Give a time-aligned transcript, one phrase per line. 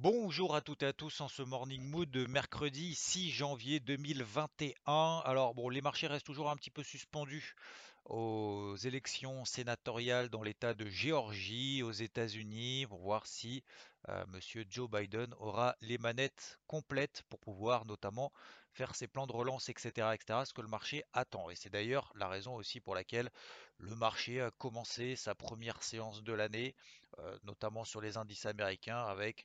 [0.00, 5.22] Bonjour à toutes et à tous en ce morning mood de mercredi 6 janvier 2021.
[5.24, 7.56] Alors bon, les marchés restent toujours un petit peu suspendus
[8.04, 13.64] aux élections sénatoriales dans l'État de Géorgie aux États-Unis pour voir si
[14.08, 18.32] euh, Monsieur Joe Biden aura les manettes complètes pour pouvoir notamment
[18.70, 21.50] faire ses plans de relance, etc., etc., ce que le marché attend.
[21.50, 23.30] Et c'est d'ailleurs la raison aussi pour laquelle
[23.78, 26.76] le marché a commencé sa première séance de l'année,
[27.18, 29.44] euh, notamment sur les indices américains, avec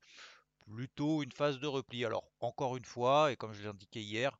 [0.66, 2.06] plutôt une phase de repli.
[2.06, 4.38] Alors encore une fois, et comme je l'ai indiqué hier,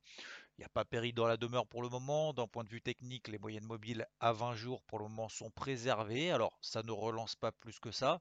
[0.56, 2.32] il n'y a pas péril dans la demeure pour le moment.
[2.32, 5.50] D'un point de vue technique, les moyennes mobiles à 20 jours pour le moment sont
[5.50, 6.30] préservées.
[6.30, 8.20] Alors ça ne relance pas plus que ça.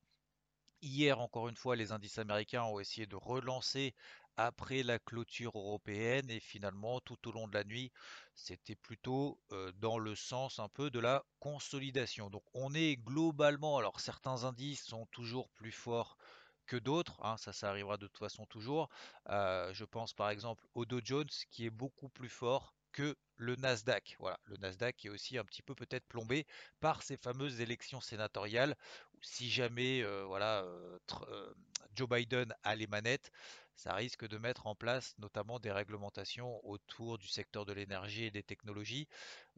[0.82, 3.96] Hier, encore une fois, les indices américains ont essayé de relancer
[4.38, 7.92] après la clôture européenne et finalement tout au long de la nuit
[8.36, 13.78] c'était plutôt euh, dans le sens un peu de la consolidation donc on est globalement
[13.78, 16.18] alors certains indices sont toujours plus forts
[16.66, 18.90] que d'autres, hein, ça, ça arrivera de toute façon toujours.
[19.30, 23.56] Euh, je pense par exemple au Dow Jones qui est beaucoup plus fort que le
[23.56, 24.16] Nasdaq.
[24.20, 26.46] Voilà, le Nasdaq est aussi un petit peu peut-être plombé
[26.80, 28.76] par ces fameuses élections sénatoriales.
[29.22, 31.54] Si jamais euh, voilà, euh,
[31.96, 33.32] Joe Biden a les manettes,
[33.76, 38.32] ça risque de mettre en place notamment des réglementations autour du secteur de l'énergie et
[38.32, 39.08] des technologies.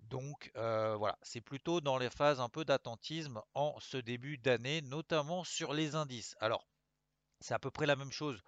[0.03, 5.43] Donc voilà, c'est plutôt dans les phases un peu d'attentisme en ce début d'année, notamment
[5.43, 6.35] sur les indices.
[6.39, 6.65] Alors,
[7.39, 8.41] c'est à peu près la même chose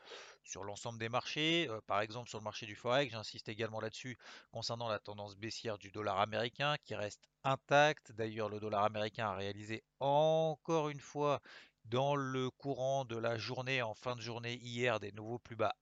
[0.44, 1.70] sur l'ensemble des marchés.
[1.88, 4.18] Par exemple, sur le marché du Forex, j'insiste également là-dessus
[4.52, 8.12] concernant la tendance baissière du dollar américain qui reste intacte.
[8.12, 11.42] D'ailleurs, le dollar américain a réalisé encore une fois
[11.86, 15.76] dans le courant de la journée, en fin de journée hier, des nouveaux plus bas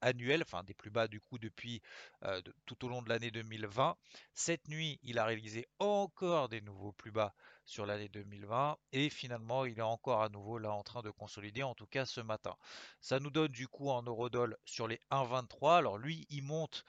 [0.00, 1.82] annuel, enfin des plus bas du coup depuis
[2.24, 3.96] euh, tout au long de l'année 2020.
[4.34, 7.34] Cette nuit, il a réalisé encore des nouveaux plus bas
[7.64, 11.62] sur l'année 2020 et finalement il est encore à nouveau là en train de consolider,
[11.62, 12.56] en tout cas ce matin.
[13.00, 15.78] Ça nous donne du coup un eurodoll sur les 1,23.
[15.78, 16.84] Alors lui, il monte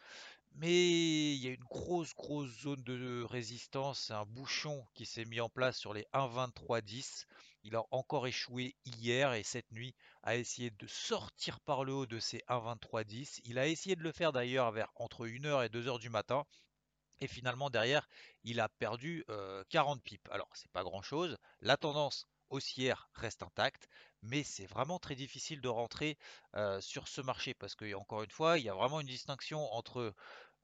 [0.55, 5.39] mais il y a une grosse, grosse zone de résistance, un bouchon qui s'est mis
[5.39, 7.25] en place sur les 1,2310.
[7.63, 12.05] Il a encore échoué hier et cette nuit a essayé de sortir par le haut
[12.05, 13.41] de ces 1,2310.
[13.45, 16.45] Il a essayé de le faire d'ailleurs vers entre 1h et 2h du matin.
[17.19, 18.07] Et finalement derrière,
[18.43, 19.23] il a perdu
[19.69, 20.29] 40 euh, pips.
[20.31, 21.37] Alors c'est pas grand chose.
[21.59, 23.87] La tendance haussière reste intacte,
[24.21, 26.17] mais c'est vraiment très difficile de rentrer
[26.55, 29.71] euh, sur ce marché parce que encore une fois, il y a vraiment une distinction
[29.73, 30.13] entre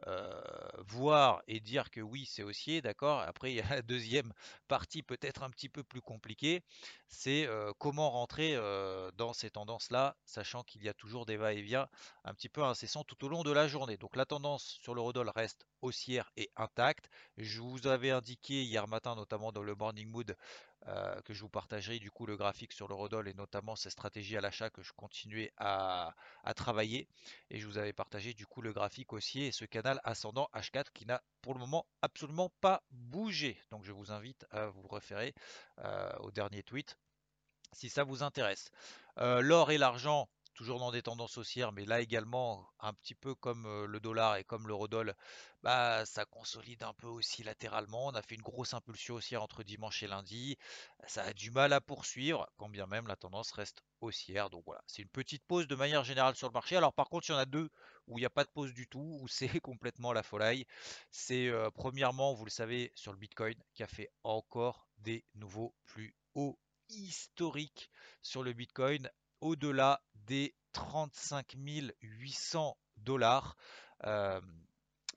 [0.06, 0.42] euh,
[0.86, 3.22] voir et dire que oui, c'est haussier, d'accord.
[3.22, 4.32] Après, il y a la deuxième
[4.68, 6.62] partie peut-être un petit peu plus compliquée,
[7.08, 11.88] c'est euh, comment rentrer euh, dans ces tendances-là, sachant qu'il y a toujours des va-et-vient
[12.26, 13.98] un petit peu incessants tout au long de la journée.
[13.98, 17.10] Donc la tendance sur l'eurodoll reste haussière et intacte.
[17.38, 20.36] Je vous avais indiqué hier matin, notamment dans le Morning Mood,
[20.88, 24.38] euh, que je vous partagerai du coup le graphique sur l'eurodoll et notamment ces stratégies
[24.38, 26.14] à l'achat que je continuais à,
[26.56, 27.08] travailler.
[27.50, 30.86] Et je vous avais partagé du coup le graphique aussi et ce canal ascendant H4
[30.94, 33.60] qui n'a pour le moment absolument pas bougé.
[33.72, 35.34] Donc je vous invite à vous référer
[35.80, 36.98] euh, au dernier tweet
[37.74, 38.72] si ça vous intéresse.
[39.18, 43.36] Euh, l'or et l'argent toujours dans des tendances haussières, mais là également, un petit peu
[43.36, 45.14] comme le dollar et comme l'eurodoll,
[45.62, 48.08] bah, ça consolide un peu aussi latéralement.
[48.08, 50.58] On a fait une grosse impulsion haussière entre dimanche et lundi.
[51.06, 54.50] Ça a du mal à poursuivre, quand bien même la tendance reste haussière.
[54.50, 56.76] Donc voilà, c'est une petite pause de manière générale sur le marché.
[56.76, 57.70] Alors par contre, il y en a deux
[58.08, 60.66] où il n'y a pas de pause du tout, où c'est complètement la folie.
[61.12, 66.16] C'est premièrement, vous le savez, sur le Bitcoin, qui a fait encore des nouveaux plus
[66.34, 66.58] hauts
[66.90, 67.92] historiques
[68.24, 69.10] sur le Bitcoin
[69.42, 71.56] au-delà des 35
[72.02, 73.56] 800 dollars.
[74.04, 74.40] Euh,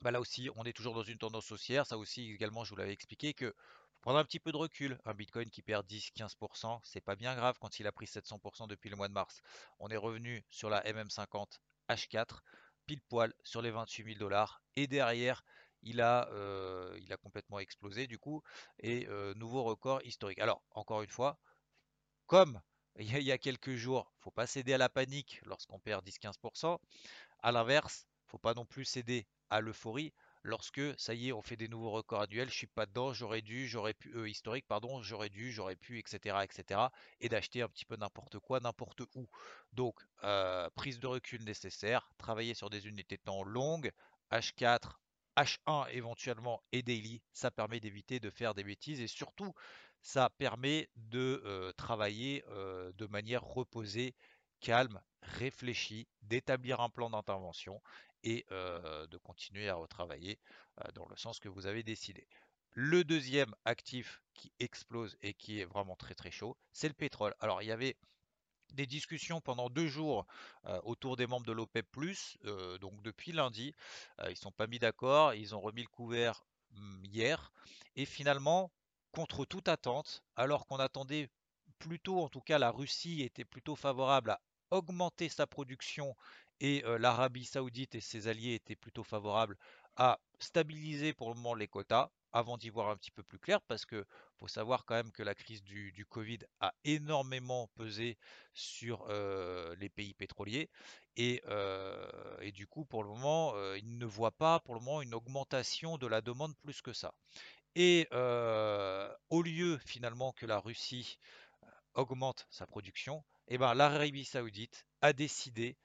[0.01, 1.85] bah là aussi, on est toujours dans une tendance haussière.
[1.85, 3.53] Ça aussi, également, je vous l'avais expliqué que
[4.01, 4.97] prendre un petit peu de recul.
[5.05, 8.89] Un Bitcoin qui perd 10-15%, c'est pas bien grave quand il a pris 700% depuis
[8.89, 9.41] le mois de mars.
[9.79, 11.59] On est revenu sur la MM50
[11.89, 12.39] H4,
[12.87, 14.63] pile poil sur les 28 000 dollars.
[14.75, 15.43] Et derrière,
[15.83, 18.41] il a, euh, il a complètement explosé du coup.
[18.79, 20.39] Et euh, nouveau record historique.
[20.39, 21.37] Alors, encore une fois,
[22.27, 22.61] comme
[22.99, 26.79] il y a quelques jours, faut pas céder à la panique lorsqu'on perd 10-15%.
[27.39, 31.57] À l'inverse, faut pas non plus céder à l'euphorie lorsque ça y est, on fait
[31.57, 35.01] des nouveaux records annuels, je suis pas dedans, j'aurais dû, j'aurais pu, euh, historique, pardon,
[35.01, 36.89] j'aurais dû, j'aurais pu, etc., etc.,
[37.19, 39.27] et d'acheter un petit peu n'importe quoi, n'importe où.
[39.73, 43.91] Donc, euh, prise de recul nécessaire, travailler sur des unités de temps longues,
[44.31, 44.99] H4,
[45.37, 49.53] H1 éventuellement et daily, ça permet d'éviter de faire des bêtises et surtout,
[50.01, 54.15] ça permet de travailler de manière reposée,
[54.59, 57.81] calme, réfléchie, d'établir un plan d'intervention
[58.23, 60.39] et de continuer à retravailler
[60.93, 62.27] dans le sens que vous avez décidé.
[62.73, 67.35] Le deuxième actif qui explose et qui est vraiment très très chaud, c'est le pétrole.
[67.39, 67.97] Alors il y avait
[68.73, 70.25] des discussions pendant deux jours
[70.83, 71.85] autour des membres de l'OPEP+,
[72.79, 73.75] donc depuis lundi,
[74.23, 77.51] ils ne sont pas mis d'accord, ils ont remis le couvert mmh, hier,
[77.97, 78.71] et finalement,
[79.11, 81.29] contre toute attente, alors qu'on attendait
[81.79, 84.41] plutôt, en tout cas la Russie était plutôt favorable à
[84.71, 86.15] augmenter sa production
[86.61, 89.57] et l'Arabie saoudite et ses alliés étaient plutôt favorables
[89.97, 93.61] à stabiliser pour le moment les quotas avant d'y voir un petit peu plus clair
[93.63, 94.05] parce que
[94.37, 98.17] faut savoir quand même que la crise du, Covid a énormément pesé
[98.53, 99.07] sur
[99.79, 100.69] les pays pétroliers
[101.17, 101.41] et,
[102.41, 105.97] et, du coup pour le moment ils ne voient pas pour le moment une augmentation
[105.97, 107.13] de la demande plus que ça.
[107.75, 108.07] Et
[109.29, 111.17] au lieu finalement que la Russie
[111.93, 115.77] augmente sa production, eh ben, l'Arabie saoudite a décidé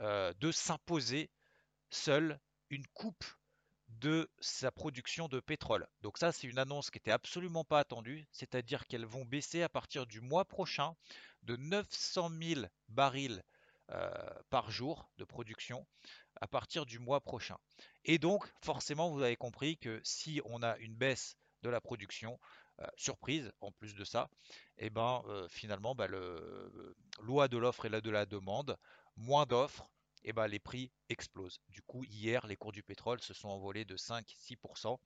[0.00, 1.30] de s'imposer
[1.90, 2.40] seule
[2.70, 3.24] une coupe
[3.88, 5.86] de sa production de pétrole.
[6.00, 9.68] Donc ça, c'est une annonce qui n'était absolument pas attendue, c'est-à-dire qu'elles vont baisser à
[9.68, 10.96] partir du mois prochain
[11.44, 13.42] de 900 000 barils
[14.50, 15.86] par jour de production
[16.40, 17.56] à partir du mois prochain.
[18.04, 22.38] Et donc, forcément, vous avez compris que si on a une baisse de la production,
[22.80, 24.28] euh, surprise en plus de ça,
[24.78, 28.76] et eh ben finalement, bah, le, loi de l'offre et la de la demande,
[29.16, 29.88] moins d'offres,
[30.26, 31.60] et ben, les prix explosent.
[31.68, 34.98] Du coup, hier, les cours du pétrole se sont envolés de 5-6%.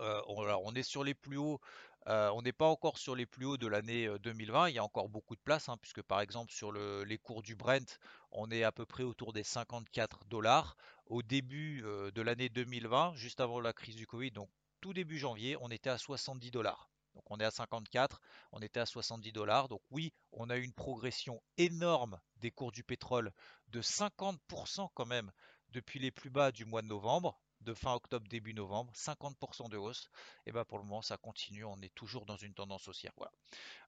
[0.00, 1.60] Euh, on, est sur les plus hauts,
[2.06, 5.08] on n'est pas encore sur les plus hauts de l'année 2020, il y a encore
[5.08, 7.98] beaucoup de place, hein, puisque par exemple sur les cours du Brent,
[8.30, 10.76] on est à peu près autour des 54 dollars.
[11.06, 14.48] Au début de l'année 2020, juste avant la crise du Covid, donc
[14.80, 16.88] tout début janvier, on était à 70 dollars.
[17.14, 18.20] Donc on est à 54,
[18.52, 19.68] on était à 70 dollars.
[19.68, 23.32] Donc oui, on a eu une progression énorme des cours du pétrole
[23.68, 25.30] de 50% quand même
[25.68, 29.76] depuis les plus bas du mois de novembre, de fin octobre, début novembre, 50% de
[29.76, 30.08] hausse.
[30.46, 33.12] Et bien pour le moment, ça continue, on est toujours dans une tendance haussière.
[33.16, 33.32] Voilà,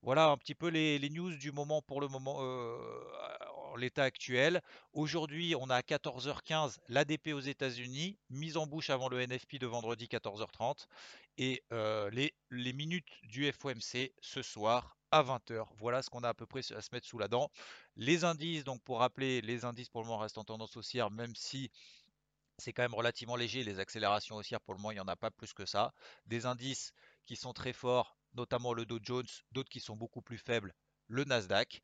[0.03, 2.79] voilà un petit peu les, news du moment pour le moment, euh,
[3.76, 4.62] l'état actuel.
[4.93, 9.67] Aujourd'hui, on a à 14h15 l'ADP aux États-Unis, mise en bouche avant le NFP de
[9.67, 10.87] vendredi 14h30
[11.38, 15.67] et euh, les, minutes du FOMC ce soir à 20h.
[15.79, 17.50] Voilà ce qu'on a à peu près à se mettre sous la dent.
[17.97, 21.35] Les indices, donc pour rappeler, les indices pour le moment restent en tendance haussière, même
[21.35, 21.70] si
[22.59, 23.65] c'est quand même relativement léger.
[23.65, 25.93] Les accélérations haussières, pour le moment, il n'y en a pas plus que ça.
[26.27, 26.93] Des indices
[27.27, 30.75] qui sont très forts, notamment le Dow Jones, d'autres qui sont beaucoup plus faibles,
[31.09, 31.83] le Nasdaq.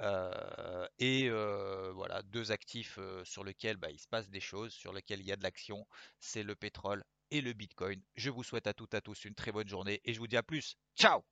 [0.00, 4.72] Euh, et euh, voilà, deux actifs euh, sur lesquels bah, il se passe des choses,
[4.72, 5.86] sur lesquels il y a de l'action,
[6.18, 8.02] c'est le pétrole et le Bitcoin.
[8.16, 10.26] Je vous souhaite à toutes et à tous une très bonne journée et je vous
[10.26, 10.76] dis à plus.
[10.96, 11.22] Ciao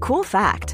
[0.00, 0.73] Cool fact,